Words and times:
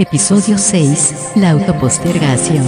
Episodio 0.00 0.56
6. 0.56 1.32
La 1.34 1.50
autopostergación. 1.50 2.64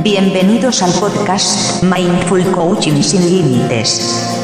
Bienvenidos 0.00 0.80
al 0.80 0.92
podcast 0.92 1.82
Mindful 1.82 2.44
Coaching 2.52 3.02
sin 3.02 3.28
Límites 3.28 4.43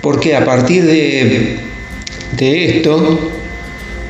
porque 0.00 0.34
a 0.34 0.42
partir 0.42 0.86
de, 0.86 1.58
esto 2.38 3.30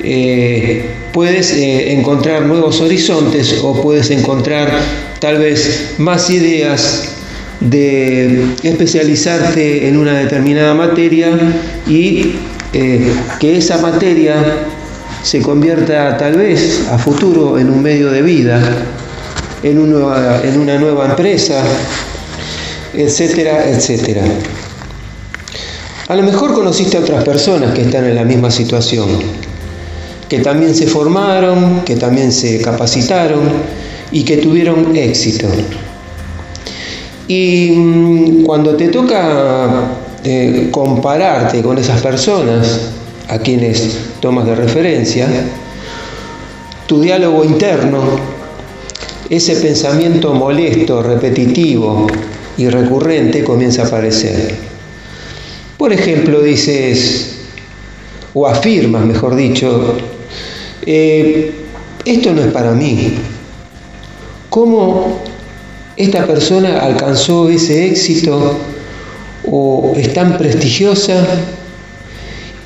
eh, 0.04 0.84
puedes 1.12 1.50
eh, 1.54 1.92
encontrar 1.92 2.42
nuevos 2.46 2.80
horizontes 2.80 3.58
o 3.64 3.82
puedes 3.82 4.10
encontrar 4.10 4.70
tal 5.18 5.38
vez 5.38 5.94
más 5.98 6.30
ideas 6.30 7.08
de 7.58 8.44
especializarte 8.62 9.88
en 9.88 9.96
una 9.96 10.20
determinada 10.20 10.74
materia 10.74 11.36
y 11.88 12.34
eh, 12.74 13.12
que 13.38 13.56
esa 13.56 13.78
materia 13.78 14.34
se 15.22 15.40
convierta 15.40 16.16
tal 16.16 16.36
vez 16.36 16.88
a 16.90 16.98
futuro 16.98 17.56
en 17.58 17.70
un 17.70 17.80
medio 17.80 18.10
de 18.10 18.20
vida, 18.20 18.60
en 19.62 19.78
una, 19.78 20.42
en 20.42 20.58
una 20.58 20.76
nueva 20.76 21.06
empresa, 21.06 21.62
etcétera, 22.92 23.70
etcétera. 23.70 24.22
A 26.08 26.16
lo 26.16 26.22
mejor 26.24 26.52
conociste 26.52 26.96
a 26.96 27.00
otras 27.00 27.24
personas 27.24 27.72
que 27.72 27.82
están 27.82 28.04
en 28.06 28.16
la 28.16 28.24
misma 28.24 28.50
situación, 28.50 29.08
que 30.28 30.40
también 30.40 30.74
se 30.74 30.88
formaron, 30.88 31.82
que 31.84 31.94
también 31.94 32.32
se 32.32 32.60
capacitaron 32.60 33.52
y 34.10 34.24
que 34.24 34.38
tuvieron 34.38 34.96
éxito. 34.96 35.46
Y 37.28 37.70
mm, 37.70 38.44
cuando 38.44 38.76
te 38.76 38.88
toca 38.88 40.03
compararte 40.70 41.62
con 41.62 41.76
esas 41.76 42.00
personas 42.00 42.80
a 43.28 43.38
quienes 43.38 43.98
tomas 44.20 44.46
de 44.46 44.54
referencia, 44.54 45.28
tu 46.86 47.00
diálogo 47.00 47.44
interno, 47.44 48.00
ese 49.28 49.56
pensamiento 49.56 50.32
molesto, 50.34 51.02
repetitivo 51.02 52.06
y 52.56 52.68
recurrente 52.68 53.42
comienza 53.42 53.82
a 53.82 53.86
aparecer. 53.86 54.54
Por 55.76 55.92
ejemplo, 55.92 56.40
dices, 56.40 57.36
o 58.32 58.46
afirmas, 58.46 59.04
mejor 59.04 59.34
dicho, 59.34 59.96
eh, 60.86 61.52
esto 62.04 62.32
no 62.32 62.42
es 62.42 62.52
para 62.52 62.72
mí. 62.72 63.14
¿Cómo 64.50 65.20
esta 65.96 66.26
persona 66.26 66.80
alcanzó 66.80 67.48
ese 67.48 67.86
éxito 67.88 68.56
o 69.50 69.94
es 69.96 70.12
tan 70.12 70.38
prestigiosa? 70.38 71.26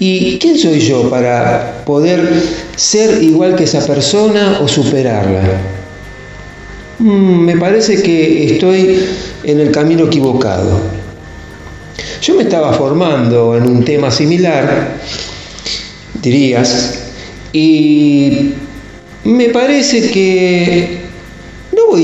¿Y 0.00 0.38
quién 0.38 0.56
soy 0.56 0.80
yo 0.80 1.10
para 1.10 1.82
poder 1.84 2.30
ser 2.76 3.22
igual 3.22 3.56
que 3.56 3.64
esa 3.64 3.84
persona 3.84 4.60
o 4.62 4.68
superarla? 4.68 5.42
Mm, 7.00 7.40
me 7.44 7.56
parece 7.56 8.02
que 8.02 8.46
estoy 8.52 9.00
en 9.44 9.60
el 9.60 9.70
camino 9.70 10.06
equivocado. 10.06 10.80
Yo 12.22 12.34
me 12.34 12.42
estaba 12.44 12.72
formando 12.72 13.56
en 13.56 13.64
un 13.64 13.84
tema 13.84 14.10
similar, 14.10 14.98
dirías, 16.22 16.98
y 17.52 18.52
me 19.24 19.48
parece 19.48 20.10
que 20.10 21.07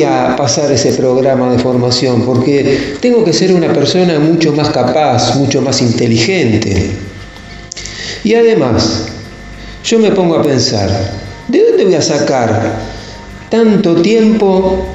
a 0.03 0.34
pasar 0.37 0.72
ese 0.72 0.93
programa 0.94 1.50
de 1.53 1.59
formación 1.59 2.22
porque 2.22 2.97
tengo 3.00 3.25
que 3.25 3.32
ser 3.32 3.53
una 3.53 3.72
persona 3.72 4.19
mucho 4.19 4.53
más 4.53 4.71
capaz, 4.71 5.37
mucho 5.37 5.62
más 5.62 5.81
inteligente. 5.81 6.91
Y 8.25 8.34
además, 8.34 9.06
yo 9.84 9.99
me 9.99 10.10
pongo 10.10 10.37
a 10.37 10.43
pensar, 10.43 10.88
¿de 11.49 11.62
dónde 11.62 11.84
voy 11.84 11.94
a 11.94 12.03
sacar 12.03 12.78
tanto 13.50 13.97
tiempo 13.97 14.87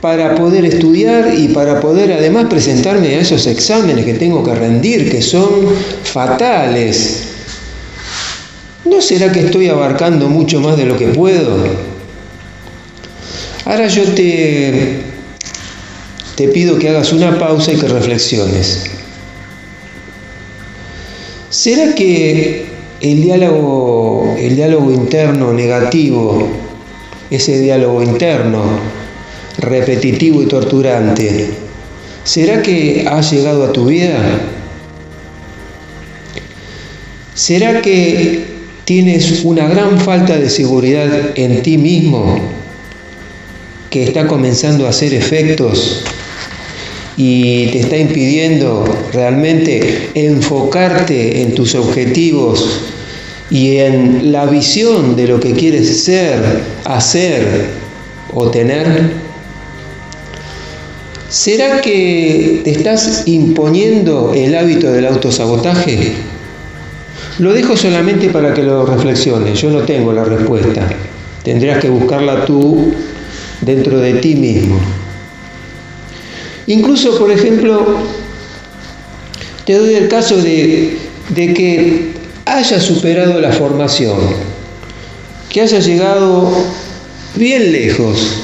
para 0.00 0.34
poder 0.34 0.64
estudiar 0.64 1.32
y 1.36 1.48
para 1.48 1.80
poder 1.80 2.12
además 2.12 2.46
presentarme 2.50 3.14
a 3.14 3.20
esos 3.20 3.46
exámenes 3.46 4.04
que 4.04 4.14
tengo 4.14 4.42
que 4.42 4.54
rendir, 4.54 5.10
que 5.10 5.22
son 5.22 5.68
fatales? 6.02 7.22
¿No 8.84 9.00
será 9.00 9.32
que 9.32 9.40
estoy 9.40 9.68
abarcando 9.68 10.28
mucho 10.28 10.60
más 10.60 10.76
de 10.76 10.86
lo 10.86 10.96
que 10.96 11.08
puedo? 11.08 11.85
Ahora 13.66 13.88
yo 13.88 14.04
te, 14.14 15.00
te 16.36 16.48
pido 16.48 16.78
que 16.78 16.88
hagas 16.88 17.12
una 17.12 17.36
pausa 17.36 17.72
y 17.72 17.76
que 17.76 17.88
reflexiones. 17.88 18.84
¿Será 21.50 21.92
que 21.96 22.66
el 23.00 23.22
diálogo, 23.22 24.36
el 24.38 24.54
diálogo 24.54 24.92
interno 24.92 25.52
negativo, 25.52 26.46
ese 27.28 27.60
diálogo 27.60 28.04
interno 28.04 28.62
repetitivo 29.58 30.42
y 30.42 30.46
torturante, 30.46 31.50
¿será 32.22 32.62
que 32.62 33.04
ha 33.10 33.20
llegado 33.20 33.64
a 33.64 33.72
tu 33.72 33.86
vida? 33.86 34.16
¿Será 37.34 37.82
que 37.82 38.44
tienes 38.84 39.44
una 39.44 39.66
gran 39.66 39.98
falta 39.98 40.36
de 40.36 40.50
seguridad 40.50 41.10
en 41.34 41.62
ti 41.62 41.78
mismo? 41.78 42.55
Que 43.96 44.02
está 44.04 44.26
comenzando 44.26 44.84
a 44.84 44.90
hacer 44.90 45.14
efectos 45.14 46.02
y 47.16 47.68
te 47.68 47.80
está 47.80 47.96
impidiendo 47.96 48.84
realmente 49.10 50.10
enfocarte 50.12 51.40
en 51.40 51.54
tus 51.54 51.74
objetivos 51.74 52.82
y 53.48 53.78
en 53.78 54.32
la 54.32 54.44
visión 54.44 55.16
de 55.16 55.28
lo 55.28 55.40
que 55.40 55.52
quieres 55.52 56.04
ser, 56.04 56.60
hacer 56.84 57.68
o 58.34 58.50
tener? 58.50 59.12
¿Será 61.30 61.80
que 61.80 62.60
te 62.64 62.72
estás 62.72 63.22
imponiendo 63.24 64.34
el 64.34 64.54
hábito 64.56 64.92
del 64.92 65.06
autosabotaje? 65.06 66.12
Lo 67.38 67.54
dejo 67.54 67.78
solamente 67.78 68.28
para 68.28 68.52
que 68.52 68.62
lo 68.62 68.84
reflexiones, 68.84 69.58
yo 69.58 69.70
no 69.70 69.80
tengo 69.84 70.12
la 70.12 70.24
respuesta. 70.24 70.86
Tendrías 71.42 71.78
que 71.78 71.88
buscarla 71.88 72.44
tú 72.44 72.92
dentro 73.60 73.98
de 73.98 74.14
ti 74.14 74.34
mismo. 74.34 74.78
Incluso, 76.66 77.16
por 77.18 77.30
ejemplo, 77.30 77.98
te 79.64 79.74
doy 79.74 79.94
el 79.94 80.08
caso 80.08 80.36
de, 80.36 80.98
que 81.34 82.12
hayas 82.44 82.82
superado 82.82 83.40
la 83.40 83.52
formación, 83.52 84.18
que 85.48 85.60
hayas 85.60 85.86
llegado 85.86 86.52
bien 87.36 87.72
lejos, 87.72 88.42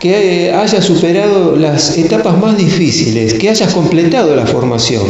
que 0.00 0.52
hayas 0.52 0.84
superado 0.84 1.56
las 1.56 1.96
etapas 1.96 2.38
más 2.38 2.56
difíciles, 2.56 3.34
que 3.34 3.50
hayas 3.50 3.72
completado 3.72 4.34
la 4.34 4.46
formación. 4.46 5.06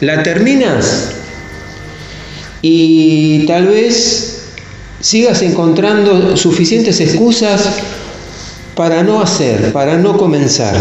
La 0.00 0.22
terminas 0.22 1.12
y 2.62 3.46
tal 3.46 3.66
vez 3.66 4.27
sigas 5.00 5.42
encontrando 5.42 6.36
suficientes 6.36 7.00
excusas 7.00 7.68
para 8.74 9.02
no 9.02 9.20
hacer, 9.20 9.72
para 9.72 9.96
no 9.96 10.16
comenzar. 10.16 10.76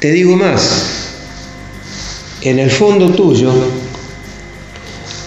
Te 0.00 0.10
digo 0.10 0.36
más, 0.36 0.86
en 2.42 2.58
el 2.58 2.70
fondo 2.70 3.10
tuyo 3.10 3.52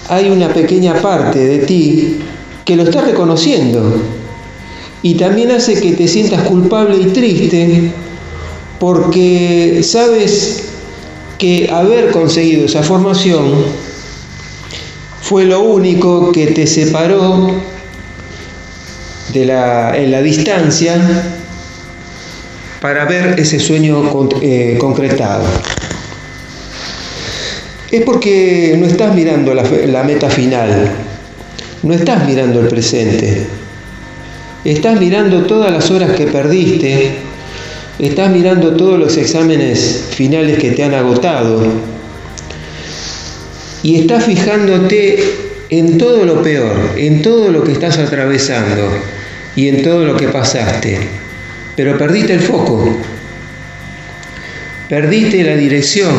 hay 0.09 0.29
una 0.29 0.53
pequeña 0.53 1.01
parte 1.01 1.39
de 1.39 1.59
ti 1.59 2.19
que 2.65 2.75
lo 2.75 2.83
está 2.83 3.01
reconociendo 3.01 4.01
y 5.01 5.15
también 5.15 5.51
hace 5.51 5.79
que 5.79 5.93
te 5.93 6.07
sientas 6.07 6.43
culpable 6.43 6.97
y 6.97 7.05
triste 7.07 7.91
porque 8.79 9.81
sabes 9.83 10.63
que 11.37 11.69
haber 11.71 12.11
conseguido 12.11 12.65
esa 12.65 12.83
formación 12.83 13.88
fue 15.29 15.45
lo 15.45 15.59
único 15.61 16.31
que 16.31 16.47
te 16.47 16.65
separó 16.65 17.51
de 19.31 19.45
la, 19.45 19.95
en 19.95 20.09
la 20.09 20.23
distancia 20.23 20.99
para 22.81 23.05
ver 23.05 23.39
ese 23.39 23.59
sueño 23.59 24.01
eh, 24.41 24.75
concretado. 24.79 25.43
Es 27.91 28.01
porque 28.01 28.75
no 28.79 28.87
estás 28.87 29.13
mirando 29.13 29.53
la, 29.53 29.61
la 29.85 30.01
meta 30.01 30.31
final, 30.31 30.93
no 31.83 31.93
estás 31.93 32.25
mirando 32.25 32.61
el 32.61 32.67
presente, 32.67 33.45
estás 34.65 34.99
mirando 34.99 35.45
todas 35.45 35.71
las 35.71 35.91
horas 35.91 36.13
que 36.13 36.25
perdiste, 36.25 37.17
estás 37.99 38.31
mirando 38.31 38.75
todos 38.75 38.97
los 38.97 39.15
exámenes 39.15 40.05
finales 40.09 40.57
que 40.57 40.71
te 40.71 40.83
han 40.83 40.95
agotado 40.95 41.98
y 43.83 44.01
estás 44.01 44.25
fijándote 44.25 45.23
en 45.69 45.97
todo 45.97 46.25
lo 46.25 46.41
peor, 46.41 46.75
en 46.97 47.21
todo 47.21 47.51
lo 47.51 47.63
que 47.63 47.71
estás 47.71 47.97
atravesando 47.97 48.89
y 49.55 49.67
en 49.67 49.83
todo 49.83 50.05
lo 50.05 50.15
que 50.17 50.27
pasaste, 50.27 50.99
pero 51.75 51.97
perdiste 51.97 52.33
el 52.33 52.41
foco, 52.41 52.97
perdiste 54.89 55.43
la 55.43 55.55
dirección, 55.55 56.15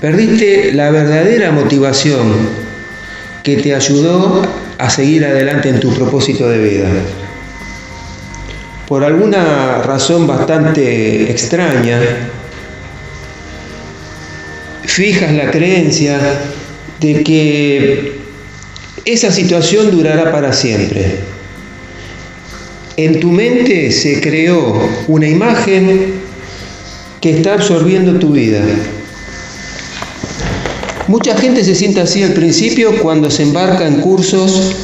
perdiste 0.00 0.72
la 0.72 0.90
verdadera 0.90 1.52
motivación 1.52 2.32
que 3.42 3.56
te 3.56 3.74
ayudó 3.74 4.42
a 4.78 4.90
seguir 4.90 5.24
adelante 5.24 5.68
en 5.68 5.80
tu 5.80 5.94
propósito 5.94 6.48
de 6.48 6.58
vida. 6.58 6.88
Por 8.88 9.04
alguna 9.04 9.82
razón 9.82 10.26
bastante 10.26 11.30
extraña, 11.30 11.98
fijas 14.92 15.32
la 15.32 15.50
creencia 15.50 16.20
de 17.00 17.22
que 17.22 18.12
esa 19.06 19.32
situación 19.32 19.90
durará 19.90 20.30
para 20.30 20.52
siempre. 20.52 21.20
En 22.98 23.18
tu 23.18 23.30
mente 23.30 23.90
se 23.90 24.20
creó 24.20 24.86
una 25.08 25.26
imagen 25.26 26.12
que 27.22 27.30
está 27.30 27.54
absorbiendo 27.54 28.18
tu 28.18 28.32
vida. 28.32 28.60
Mucha 31.08 31.38
gente 31.38 31.64
se 31.64 31.74
siente 31.74 32.02
así 32.02 32.22
al 32.22 32.34
principio 32.34 33.00
cuando 33.00 33.30
se 33.30 33.44
embarca 33.44 33.86
en 33.86 34.00
cursos 34.02 34.76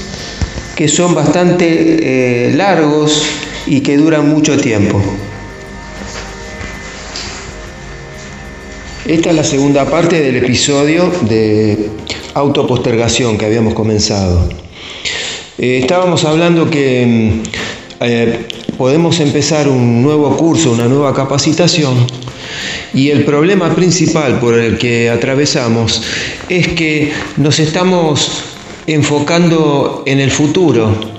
que 0.74 0.88
son 0.88 1.14
bastante 1.14 1.66
eh, 2.48 2.54
largos 2.54 3.24
y 3.66 3.80
que 3.80 3.98
duran 3.98 4.26
mucho 4.30 4.56
tiempo. 4.56 5.02
Esta 9.08 9.30
es 9.30 9.36
la 9.36 9.44
segunda 9.44 9.86
parte 9.86 10.20
del 10.20 10.36
episodio 10.36 11.10
de 11.22 11.88
autopostergación 12.34 13.38
que 13.38 13.46
habíamos 13.46 13.72
comenzado. 13.72 14.46
Eh, 15.56 15.78
estábamos 15.80 16.26
hablando 16.26 16.68
que 16.68 17.06
mm, 17.06 18.02
eh, 18.02 18.46
podemos 18.76 19.18
empezar 19.20 19.66
un 19.66 20.02
nuevo 20.02 20.36
curso, 20.36 20.72
una 20.72 20.88
nueva 20.88 21.14
capacitación, 21.14 22.06
y 22.92 23.08
el 23.08 23.24
problema 23.24 23.74
principal 23.74 24.40
por 24.40 24.58
el 24.58 24.76
que 24.76 25.08
atravesamos 25.08 26.02
es 26.50 26.68
que 26.68 27.10
nos 27.38 27.60
estamos 27.60 28.30
enfocando 28.86 30.02
en 30.04 30.20
el 30.20 30.30
futuro 30.30 31.17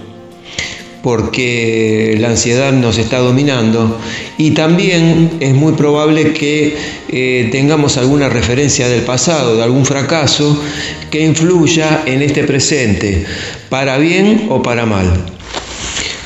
porque 1.02 2.18
la 2.20 2.30
ansiedad 2.30 2.74
nos 2.74 2.98
está 2.98 3.20
dominando 3.20 4.00
y 4.38 4.52
también 4.52 5.32
es 5.40 5.54
muy 5.54 5.74
probable 5.74 6.34
que 6.34 6.78
eh, 7.10 7.50
tengamos 7.52 7.98
alguna 7.98 8.30
referencia 8.30 8.88
del 8.88 9.04
pasado, 9.04 9.56
de 9.56 9.64
algún 9.64 9.86
fracaso 9.86 10.62
que 11.10 11.24
influya 11.26 12.04
en 12.06 12.22
este 12.22 12.44
presente, 12.44 13.26
para 13.70 13.98
bien 13.98 14.48
o 14.50 14.62
para 14.62 14.86
mal. 14.86 15.26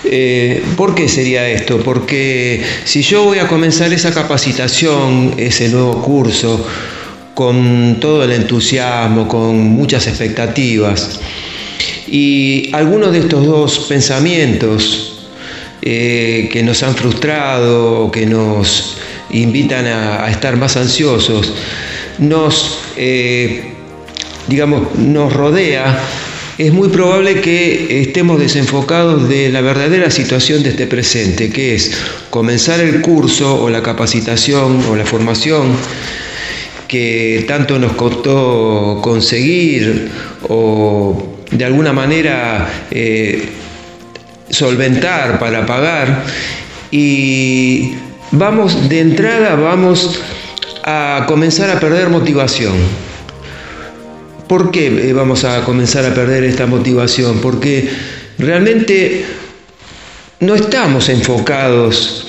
Eh, 0.05 0.63
¿Por 0.75 0.95
qué 0.95 1.07
sería 1.07 1.47
esto? 1.49 1.79
Porque 1.79 2.61
si 2.83 3.01
yo 3.01 3.23
voy 3.23 3.39
a 3.39 3.47
comenzar 3.47 3.93
esa 3.93 4.13
capacitación, 4.13 5.35
ese 5.37 5.69
nuevo 5.69 6.01
curso, 6.01 6.65
con 7.33 7.97
todo 7.99 8.23
el 8.23 8.31
entusiasmo, 8.31 9.27
con 9.27 9.57
muchas 9.57 10.05
expectativas, 10.07 11.19
y 12.13 12.69
algunos 12.73 13.11
de 13.11 13.21
estos 13.21 13.43
dos 13.43 13.79
pensamientos 13.89 15.25
eh, 15.81 16.47
que 16.51 16.61
nos 16.61 16.83
han 16.83 16.93
frustrado, 16.93 18.11
que 18.11 18.27
nos 18.27 18.97
invitan 19.31 19.87
a, 19.87 20.29
estar 20.29 20.55
más 20.55 20.77
ansiosos, 20.77 21.55
nos, 22.19 22.77
eh, 22.97 23.73
digamos, 24.47 24.93
nos 24.95 25.33
rodea, 25.33 25.99
es 26.59 26.71
muy 26.71 26.89
probable 26.89 27.41
que 27.41 28.03
estemos 28.03 28.39
desenfocados 28.39 29.27
de 29.27 29.49
la 29.49 29.61
verdadera 29.61 30.11
situación 30.11 30.61
de 30.61 30.69
este 30.69 30.85
presente, 30.85 31.49
que 31.49 31.73
es 31.73 31.97
comenzar 32.29 32.79
el 32.79 33.01
curso 33.01 33.59
o 33.59 33.71
la 33.71 33.81
capacitación 33.81 34.85
o 34.87 34.95
la 34.95 35.03
formación 35.03 35.75
que 36.87 37.43
tanto 37.47 37.79
nos 37.79 37.93
costó 37.93 38.99
conseguir 39.01 40.11
o 40.47 41.33
de 41.53 41.65
alguna 41.65 41.93
manera 41.93 42.67
eh, 42.91 43.49
solventar 44.49 45.39
para 45.39 45.65
pagar 45.65 46.25
y 46.91 47.93
vamos 48.31 48.89
de 48.89 48.99
entrada 48.99 49.55
vamos 49.55 50.21
a 50.83 51.25
comenzar 51.27 51.69
a 51.69 51.79
perder 51.79 52.09
motivación. 52.09 52.73
¿Por 54.47 54.71
qué 54.71 55.09
eh, 55.09 55.13
vamos 55.13 55.45
a 55.45 55.63
comenzar 55.63 56.05
a 56.05 56.13
perder 56.13 56.43
esta 56.43 56.67
motivación? 56.67 57.39
Porque 57.39 57.89
realmente 58.37 59.25
no 60.41 60.55
estamos 60.55 61.07
enfocados 61.09 62.27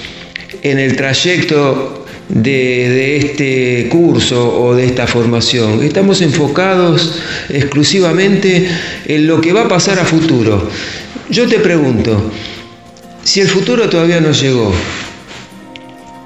en 0.63 0.79
el 0.79 0.97
trayecto 0.97 2.04
de, 2.29 3.17
este 3.17 3.89
curso 3.91 4.63
o 4.63 4.75
de 4.75 4.87
esta 4.87 5.07
formación. 5.07 5.83
Estamos 5.83 6.21
enfocados 6.23 7.19
exclusivamente 7.49 8.69
en 9.07 9.27
lo 9.27 9.41
que 9.41 9.53
va 9.53 9.63
a 9.63 9.69
pasar 9.69 9.99
a 9.99 10.05
futuro. 10.05 10.69
Yo 11.31 11.47
te 11.47 11.59
pregunto, 11.59 12.31
si 13.23 13.41
el 13.41 13.49
futuro 13.49 13.89
todavía 13.89 14.21
no 14.21 14.33
llegó, 14.33 14.73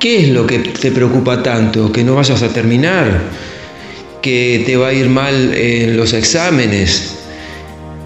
¿qué 0.01 0.21
es 0.21 0.29
lo 0.31 0.47
que 0.47 0.59
te 0.59 0.91
preocupa 0.91 1.43
tanto? 1.43 1.93
¿Que 1.93 2.05
no 2.05 2.15
vayas 2.15 2.43
a 2.43 2.53
terminar? 2.53 3.23
¿Que 4.23 4.63
te 4.67 4.77
va 4.77 4.89
a 4.89 4.93
ir 4.93 5.09
mal 5.09 5.55
en 5.55 5.97
los 5.97 6.13
exámenes? 6.13 7.15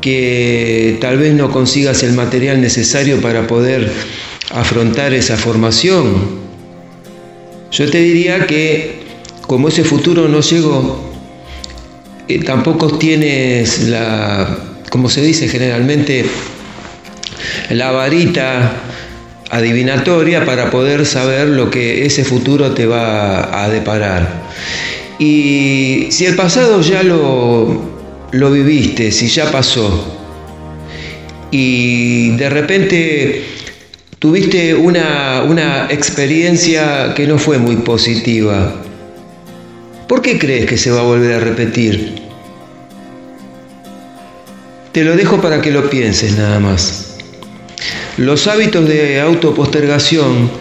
¿Que 0.01 0.99
tal 1.01 1.19
vez 1.19 1.33
no 1.33 1.51
consigas 1.51 2.03
el 2.03 2.13
material 2.13 2.61
necesario 2.61 3.21
para 3.21 3.47
poder 3.47 3.91
afrontar 4.51 5.15
esa 5.15 5.37
formación? 5.37 6.42
Yo 7.73 7.91
te 7.91 8.03
diría 8.03 8.47
que 8.47 9.01
como 9.47 9.69
ese 9.69 9.83
futuro 9.83 10.29
no 10.29 10.41
llegó, 10.41 11.11
eh, 12.29 12.39
tampoco 12.45 12.99
tienes 12.99 13.89
la, 13.89 14.59
como 14.91 15.09
se 15.09 15.23
dice 15.23 15.49
generalmente, 15.49 16.27
la 17.71 17.91
varita 17.91 18.75
adivinatoria 19.51 20.45
para 20.45 20.71
poder 20.71 21.07
saber 21.07 21.49
lo 21.49 21.71
que 21.71 22.05
ese 22.05 22.25
futuro 22.25 22.73
te 22.73 22.85
va 22.85 23.65
a 23.65 23.71
deparar. 23.71 24.43
Y 25.19 26.09
si 26.11 26.27
el 26.27 26.37
pasado 26.37 26.83
ya 26.83 27.03
lo, 27.03 27.91
lo 28.33 28.51
viviste, 28.53 29.11
si 29.13 29.29
ya 29.29 29.51
pasó, 29.51 30.19
y 31.51 32.37
de 32.37 32.51
repente 32.51 33.52
tuviste 34.23 34.73
una, 34.77 35.43
una 35.43 35.89
experiencia 35.91 37.13
que 37.13 37.27
no 37.27 37.39
fue 37.39 37.59
muy 37.59 37.75
positiva, 37.79 38.73
¿por 40.07 40.23
qué 40.23 40.39
crees 40.39 40.67
que 40.67 40.77
se 40.77 40.93
va 40.93 41.01
a 41.01 41.03
volver 41.03 41.33
a 41.35 41.41
repetir? 41.41 42.23
Te 44.93 45.03
lo 45.03 45.17
dejo 45.17 45.41
para 45.41 45.61
que 45.61 45.73
lo 45.73 45.91
pienses 45.91 46.39
nada 46.39 46.61
más. 46.61 47.17
Los 48.17 48.47
hábitos 48.47 48.87
de 48.87 49.21
autopostergación 49.21 50.53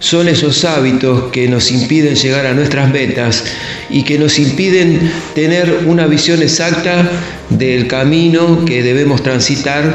son 0.00 0.26
esos 0.26 0.64
hábitos 0.64 1.30
que 1.30 1.46
nos 1.46 1.70
impiden 1.70 2.16
llegar 2.16 2.44
a 2.44 2.54
nuestras 2.54 2.90
metas 2.90 3.44
y 3.88 4.02
que 4.02 4.18
nos 4.18 4.36
impiden 4.40 5.12
tener 5.36 5.84
una 5.86 6.08
visión 6.08 6.42
exacta 6.42 7.08
del 7.50 7.86
camino 7.86 8.64
que 8.64 8.82
debemos 8.82 9.22
transitar 9.22 9.94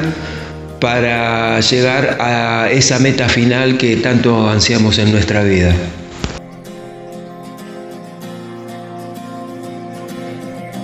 para 0.86 1.60
llegar 1.62 2.18
a 2.20 2.70
esa 2.70 3.00
meta 3.00 3.27
final 3.27 3.75
que 3.75 3.96
tanto 3.96 4.48
ansiamos 4.48 5.00
en 5.00 5.12
nuestra 5.12 5.42
vida. 5.42 5.74